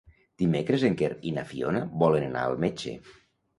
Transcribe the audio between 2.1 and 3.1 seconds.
anar al metge.